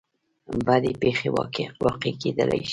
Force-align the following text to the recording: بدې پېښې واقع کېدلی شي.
بدې 0.65 0.91
پېښې 1.01 1.29
واقع 1.85 2.11
کېدلی 2.21 2.61
شي. 2.67 2.69